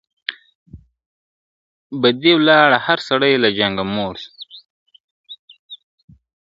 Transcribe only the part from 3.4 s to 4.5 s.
له جنگه موړ سو!.